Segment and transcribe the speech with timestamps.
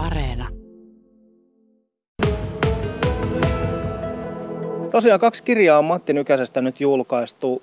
[0.00, 0.48] Areena.
[4.90, 7.62] Tosiaan kaksi kirjaa on Matti Nykäsestä nyt julkaistu.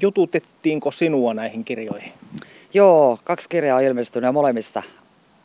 [0.00, 2.12] Jututettiinko sinua näihin kirjoihin?
[2.74, 4.82] Joo, kaksi kirjaa on ilmestynyt ja molemmissa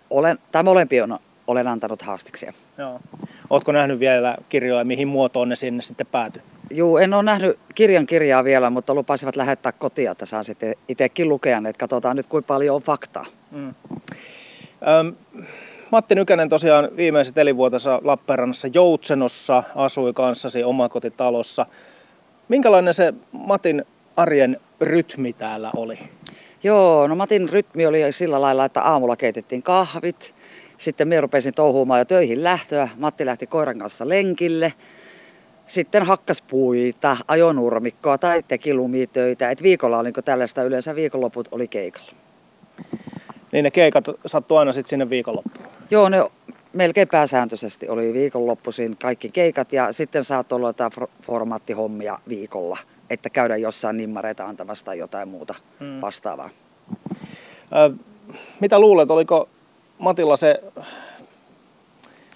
[0.10, 2.54] olen, tai molempia on, olen antanut haastiksia.
[2.78, 3.00] Joo.
[3.50, 6.42] Oletko nähnyt vielä kirjoja, mihin muotoon ne sinne sitten päätyi?
[6.72, 11.30] Joo, en ole nähnyt kirjan kirjaa vielä, mutta lupasivat lähettää kotia, että saan sitten itsekin
[11.30, 13.26] lukea että katsotaan nyt kuinka paljon on faktaa.
[13.52, 13.74] Mm.
[14.82, 15.16] Öm,
[15.92, 21.66] Matti Nykänen tosiaan viimeiset elinvuotensa Lappeenrannassa Joutsenossa asui kanssasi omakotitalossa.
[22.48, 26.00] Minkälainen se Matin arjen rytmi täällä oli?
[26.64, 30.36] Joo, no Matin rytmi oli sillä lailla, että aamulla keitettiin kahvit.
[30.78, 32.90] Sitten minä rupesin touhuumaan jo töihin lähtöä.
[32.98, 34.74] Matti lähti koiran kanssa lenkille.
[35.68, 39.52] Sitten hakkas puita, ajonurmikkoa tai teki lumitöitä.
[39.52, 42.27] Et viikolla oli tällaista, yleensä viikonloput oli keikalla.
[43.52, 45.68] Niin ne keikat sattu aina sitten sinne viikonloppuun?
[45.92, 46.26] Joo, ne
[46.74, 52.78] melkein pääsääntöisesti oli viikonloppuisin kaikki keikat ja sitten saattoi olla jotain formaattihommia viikolla,
[53.10, 56.02] että käydä jossain nimmareita antamassa tai jotain muuta hmm.
[56.02, 56.50] vastaavaa.
[57.76, 57.94] Ö,
[58.60, 59.50] mitä luulet, oliko
[59.98, 60.64] Matilla se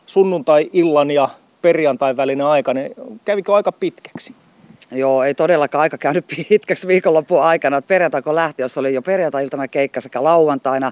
[0.06, 1.30] sunnuntai-illan ja
[1.62, 2.92] perjantai välinen aika, niin
[3.26, 4.36] kävikö aika pitkäksi?
[4.92, 7.82] Joo, ei todellakaan aika käynyt pitkäksi viikonloppuun aikana.
[7.82, 10.92] Perjantai kun lähti, jos oli jo perjantai-iltana keikka sekä lauantaina,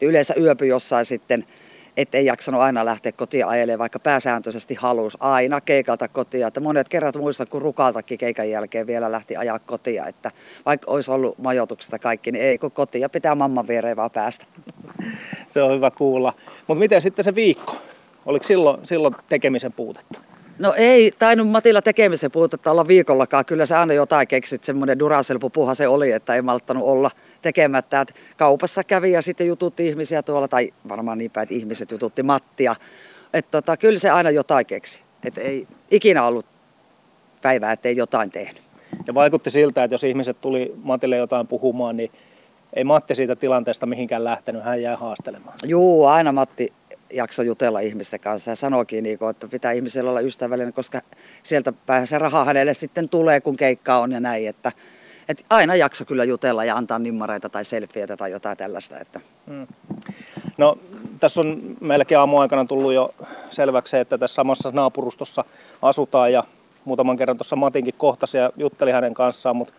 [0.00, 1.44] niin yleensä yöpy jossain sitten,
[1.96, 6.46] ettei jaksanut aina lähteä kotiin ajelemaan, vaikka pääsääntöisesti halusi aina keikalta kotia.
[6.46, 10.30] Että monet kerrat muistan, kun rukaltakin keikan jälkeen vielä lähti ajaa kotia, että
[10.66, 14.44] vaikka olisi ollut majoituksesta kaikki, niin ei kun kotia pitää mamman viereen vaan päästä.
[15.46, 16.32] Se on hyvä kuulla.
[16.66, 17.76] Mutta miten sitten se viikko?
[18.26, 20.27] Oliko silloin, silloin tekemisen puutetta?
[20.58, 23.44] No ei tainnut Matilla tekemisen puutetta olla viikollakaan.
[23.44, 24.64] Kyllä se aina jotain keksit.
[24.64, 27.10] Semmoinen duraselpupuha se oli, että ei malttanut olla
[27.42, 28.00] tekemättä.
[28.00, 32.22] Että kaupassa kävi ja sitten jututti ihmisiä tuolla, tai varmaan niin päin, että ihmiset jututti
[32.22, 32.74] Mattia.
[33.32, 35.00] Että tota, kyllä se aina jotain keksi.
[35.24, 36.46] Että ei ikinä ollut
[37.42, 38.62] päivää, ettei jotain tehnyt.
[39.06, 42.10] Ja vaikutti siltä, että jos ihmiset tuli Matille jotain puhumaan, niin
[42.72, 45.54] ei Matti siitä tilanteesta mihinkään lähtenyt, hän jäi haastelemaan.
[45.64, 46.72] Joo, aina Matti
[47.12, 51.00] jakso jutella ihmisten kanssa ja sanoikin, niin että pitää ihmisellä olla ystävällinen, koska
[51.42, 54.48] sieltä päin se raha hänelle sitten tulee, kun keikka on ja näin.
[54.48, 54.72] Että,
[55.28, 58.98] että aina jakso kyllä jutella ja antaa nimmareita tai selfieitä tai jotain tällaista.
[58.98, 59.20] Että.
[59.46, 59.66] Hmm.
[60.58, 60.78] No,
[61.20, 63.14] tässä on melkein aamuaikana tullut jo
[63.50, 65.44] selväksi se, että tässä samassa naapurustossa
[65.82, 66.44] asutaan ja
[66.84, 69.74] muutaman kerran tuossa Matinkin kohtasi ja jutteli hänen kanssaan, mutta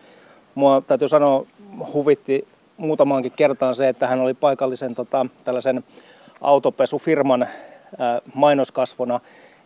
[0.54, 1.46] mua täytyy sanoa
[1.92, 2.46] huvitti
[2.80, 5.84] muutamaankin kertaan se, että hän oli paikallisen tota, tällaisen
[6.40, 7.48] autopesufirman
[8.34, 9.20] mainoskasvona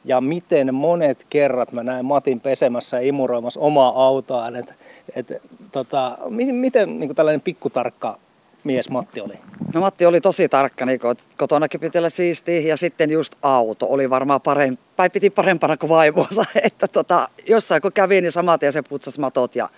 [0.04, 4.56] ja miten monet kerrat mä näin Matin pesemässä ja imuroimassa omaa autoaan.
[4.56, 4.74] Et,
[5.16, 5.42] et,
[5.72, 6.18] tota,
[6.52, 8.18] miten niin tällainen pikkutarkka
[8.64, 9.34] mies Matti oli?
[9.74, 11.00] No Matti oli tosi tarkka, niin
[11.36, 15.90] kotonakin piti olla siistiä ja sitten just auto oli varmaan parempi, tai piti parempana kuin
[15.90, 16.44] vaimonsa.
[16.62, 19.68] Että tota, jossain kun kävi, niin samat ja se putsasi matot ja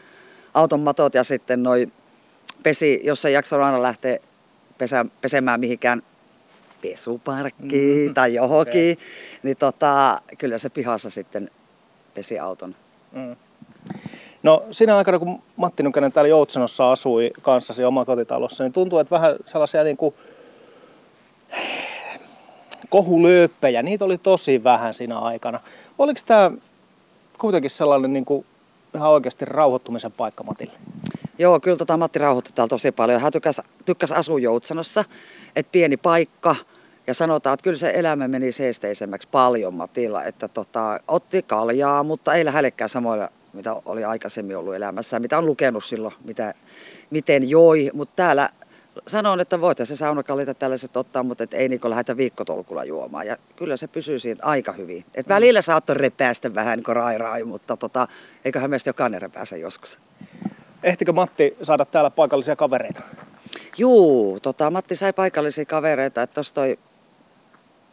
[0.55, 1.89] auton matot ja sitten noi
[2.63, 4.19] pesi, jos ei jaksanut aina lähteä
[4.79, 6.03] pesä, pesemään mihinkään
[6.91, 8.15] pesuparkkiin mm.
[8.15, 9.07] tai johonkin, okay.
[9.43, 11.51] niin tota, kyllä se pihassa sitten
[12.15, 12.75] pesi auton.
[13.13, 13.37] Mm.
[14.43, 19.37] No siinä aikana, kun Matti Nykänen täällä Joutsenossa asui kanssasi omakotitalossa, niin tuntuu, että vähän
[19.47, 20.15] sellaisia niin kuin
[22.89, 25.61] kohulööppejä, niitä oli tosi vähän siinä aikana.
[25.99, 26.51] Oliko tämä
[27.39, 28.47] kuitenkin sellainen niin kuin
[28.95, 30.73] ihan oikeasti rauhoittumisen paikka Matille?
[31.39, 33.21] Joo, kyllä tota Matti rauhoitti täällä tosi paljon.
[33.21, 35.05] Hän tykkäsi, tykkäsi asua Joutsenossa,
[35.57, 36.57] että pieni paikka.
[37.07, 42.35] Ja sanotaan, että kyllä se elämä meni seesteisemmäksi paljon Matilla, että tota, otti kaljaa, mutta
[42.35, 46.55] ei lähellekään samoilla, mitä oli aikaisemmin ollut elämässä, mitä on lukenut silloin, mitä,
[47.11, 47.91] miten joi.
[47.95, 48.51] Mutta täällä
[49.07, 53.27] sanon, että voitaisiin se saunakalita tällaiset ottaa, mutta et ei niin lähdetä viikkotolkulla juomaan.
[53.27, 55.05] Ja kyllä se pysyy siinä aika hyvin.
[55.15, 58.09] Et välillä saattoi repäästä vähän niin rai rai, mutta tota,
[58.45, 59.99] eiköhän meistä jokainen repääse joskus.
[60.83, 63.03] Ehtikö Matti saada täällä paikallisia kavereita?
[63.79, 66.79] Juu, tota, Matti sai paikallisia kavereita, että tuossa toi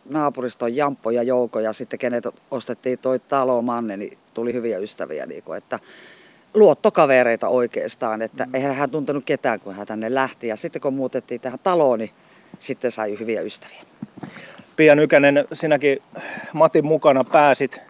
[0.09, 4.77] naapurista on Jamppo ja Jouko ja sitten kenet ostettiin toi talo Manne, niin tuli hyviä
[4.77, 5.25] ystäviä.
[5.25, 5.79] Niin kuin, että
[6.53, 8.55] luottokavereita oikeastaan, että mm.
[8.55, 10.47] eihän hän tuntenut ketään, kun hän tänne lähti.
[10.47, 12.11] Ja sitten kun muutettiin tähän taloon, niin
[12.59, 13.83] sitten sai hyviä ystäviä.
[14.75, 16.01] Pia Nykänen, sinäkin
[16.53, 17.81] Matin mukana pääsit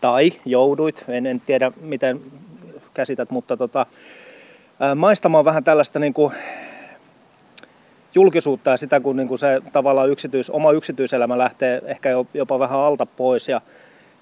[0.00, 2.20] tai jouduit, en, en tiedä miten
[2.94, 3.86] käsität, mutta tota,
[4.96, 6.32] maistamaan vähän tällaista niin kuin
[8.16, 12.78] julkisuutta ja sitä, kun niin kuin se tavallaan yksityis, oma yksityiselämä lähtee ehkä jopa vähän
[12.78, 13.60] alta pois ja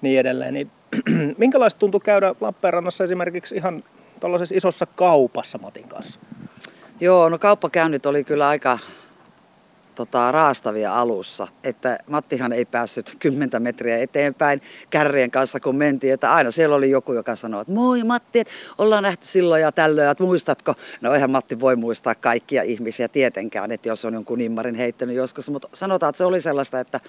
[0.01, 0.53] niin edelleen.
[0.53, 0.71] Niin,
[1.37, 3.81] minkälaista tuntui käydä Lappeenrannassa esimerkiksi ihan
[4.19, 6.19] tuollaisessa isossa kaupassa Matin kanssa?
[6.99, 8.79] Joo, no kauppakäynnit oli kyllä aika
[9.95, 16.13] tota, raastavia alussa, että Mattihan ei päässyt kymmentä metriä eteenpäin kärrien kanssa, kun mentiin.
[16.13, 19.71] Että aina siellä oli joku, joka sanoi, että moi Matti, että ollaan nähty silloin ja
[19.71, 20.75] tällöin, että muistatko?
[21.01, 25.49] No eihän Matti voi muistaa kaikkia ihmisiä tietenkään, että jos on jonkun nimmarin heittänyt joskus,
[25.49, 26.99] mutta sanotaan, että se oli sellaista, että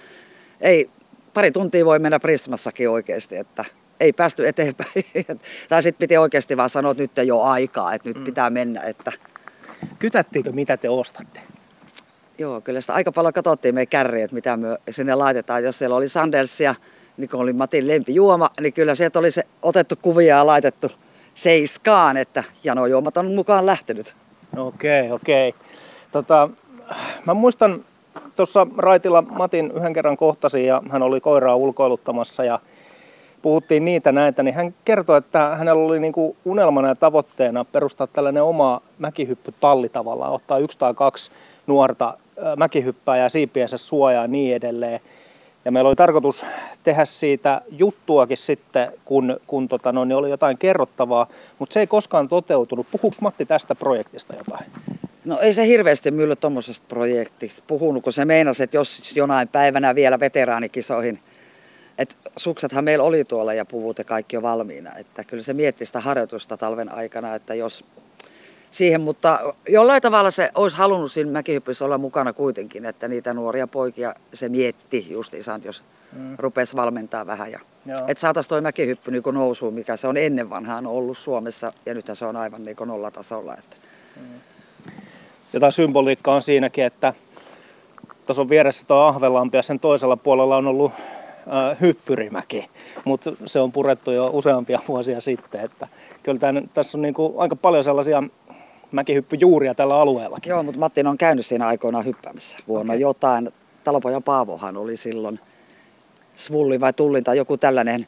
[0.61, 0.89] ei,
[1.33, 3.65] pari tuntia voi mennä Prismassakin oikeasti, että
[3.99, 5.05] ei päästy eteenpäin.
[5.69, 8.23] tai sitten piti oikeasti vaan sanoa, että nyt ei ole aikaa, että nyt mm.
[8.23, 8.81] pitää mennä.
[8.81, 9.11] Että...
[9.99, 11.39] Kytättiinkö, mitä te ostatte?
[12.37, 15.63] Joo, kyllä sitä aika paljon katsottiin meidän kärriä, mitä me sinne laitetaan.
[15.63, 16.75] Jos siellä oli Sandelsia,
[17.17, 20.91] niin kun oli Matin lempijuoma, niin kyllä sieltä oli se otettu kuvia ja laitettu
[21.33, 24.15] seiskaan, että janojuomat on mukaan lähtenyt.
[24.57, 25.49] Okei, okay, okei.
[25.49, 25.61] Okay.
[26.11, 26.49] Tota,
[27.25, 27.85] mä muistan
[28.35, 32.59] tuossa Raitilla Matin yhden kerran kohtasin ja hän oli koiraa ulkoiluttamassa ja
[33.41, 38.43] puhuttiin niitä näitä, niin hän kertoi, että hänellä oli niinku unelmana ja tavoitteena perustaa tällainen
[38.43, 41.31] oma mäkihyppytalli tavallaan, ottaa yksi tai kaksi
[41.67, 42.17] nuorta
[42.57, 44.99] mäkihyppää ja siipiensä suojaa ja niin edelleen.
[45.65, 46.45] Ja meillä oli tarkoitus
[46.83, 51.27] tehdä siitä juttuakin sitten, kun, kun tota, no, niin oli jotain kerrottavaa,
[51.59, 52.87] mutta se ei koskaan toteutunut.
[52.91, 54.65] Puhuuko Matti tästä projektista jotain?
[55.25, 59.95] No ei se hirveästi mylly tuommoisesta projektista puhunut, kun se meinasi, että jos jonain päivänä
[59.95, 61.19] vielä veteraanikisoihin,
[61.97, 64.95] että suksethan meillä oli tuolla ja puvut ja kaikki on valmiina.
[64.97, 67.85] Että kyllä se mietti sitä harjoitusta talven aikana, että jos
[68.71, 73.67] siihen, mutta jollain tavalla se olisi halunnut siinä mäkihyppyssä olla mukana kuitenkin, että niitä nuoria
[73.67, 75.83] poikia se mietti just isant, jos
[76.13, 76.35] mm.
[76.39, 77.51] rupesi valmentaa vähän.
[77.51, 77.59] Ja,
[78.07, 82.05] että saataisiin toi mäkihyppy niin nousuun, mikä se on ennen vanhaan ollut Suomessa ja nyt
[82.13, 83.57] se on aivan niin nollatasolla.
[83.57, 83.77] Että.
[84.15, 84.23] Mm.
[85.53, 87.13] Jotain symboliikkaa on siinäkin, että
[88.25, 92.69] tuossa on vieressä tuo Ahvelampi ja sen toisella puolella on ollut äh, hyppyrimäki,
[93.05, 95.61] mutta se on purettu jo useampia vuosia sitten.
[95.61, 95.87] Että
[96.23, 98.23] kyllä tämän, tässä on niin kuin aika paljon sellaisia
[98.91, 100.49] mäkihyppyjuuria tällä alueellakin.
[100.49, 103.01] Joo, mutta Mattin on käynyt siinä aikoinaan hyppäämässä vuonna okay.
[103.01, 103.49] jotain.
[103.83, 105.39] Talopojan Paavohan oli silloin
[106.35, 108.07] Svulli vai Tullin tai joku tällainen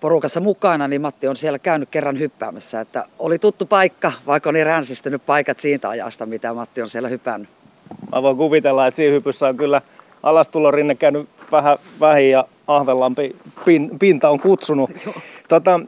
[0.00, 2.80] porukassa mukana, niin Matti on siellä käynyt kerran hyppäämässä.
[2.80, 7.08] Että oli tuttu paikka, vaikka on niin ränsistynyt paikat siitä ajasta, mitä Matti on siellä
[7.08, 7.50] hypännyt.
[8.12, 9.82] Mä voin kuvitella, että siinä hypyssä on kyllä
[10.22, 14.90] alastulorinne käynyt vähän vähin ja Ahvelampi pin, pinta on kutsunut.
[15.48, 15.80] Tota,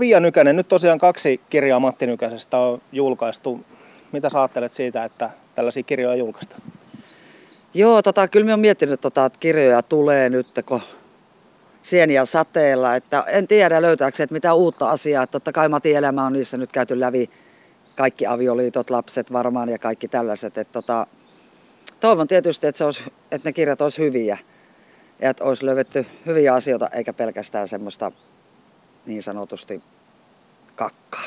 [0.00, 3.60] Pia Nykänen, nyt tosiaan kaksi kirjaa Matti Nykäsestä on julkaistu.
[4.12, 6.62] Mitä sä ajattelet siitä, että tällaisia kirjoja julkaistaan?
[7.74, 10.80] Joo, tota, kyllä mä oon miettinyt, tota, että kirjoja tulee nyt, kun
[11.82, 12.94] sieniä sateella.
[12.94, 15.26] Että en tiedä löytääkö että mitä uutta asiaa.
[15.26, 17.30] Totta kai Matin elämä on niissä nyt käyty läpi.
[17.96, 20.58] Kaikki avioliitot, lapset varmaan ja kaikki tällaiset.
[20.58, 21.06] Että tota,
[22.00, 23.02] toivon tietysti, että, se olisi,
[23.32, 24.38] että ne kirjat olisi hyviä.
[25.20, 28.12] Ja että olisi löydetty hyviä asioita eikä pelkästään semmoista
[29.08, 29.82] niin sanotusti
[30.76, 31.24] kakkaa.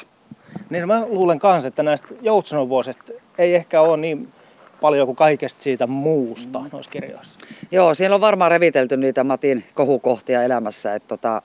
[0.70, 4.34] Niin mä luulen kanssa, että näistä Joutsenon vuosista ei ehkä ole niin
[4.82, 6.70] paljon kuin kaikesta siitä muusta mm.
[6.72, 7.40] noissa kirjoissa.
[7.72, 11.42] Joo, siellä on varmaan revitelty niitä Matin kohukohtia elämässä, että tota,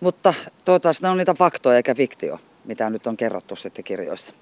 [0.00, 0.34] mutta
[0.64, 4.34] toivottavasti ne on niitä faktoja eikä fiktio, mitä nyt on kerrottu sitten kirjoissa.